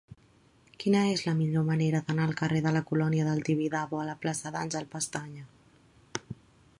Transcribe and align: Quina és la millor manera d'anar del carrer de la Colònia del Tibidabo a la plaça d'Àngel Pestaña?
Quina 0.83 1.01
és 1.09 1.23
la 1.25 1.33
millor 1.41 1.67
manera 1.67 1.99
d'anar 2.07 2.25
del 2.25 2.33
carrer 2.39 2.63
de 2.67 2.73
la 2.77 2.81
Colònia 2.91 3.27
del 3.29 3.45
Tibidabo 3.51 4.03
a 4.05 4.09
la 4.11 4.19
plaça 4.25 4.55
d'Àngel 4.57 4.89
Pestaña? 4.97 5.45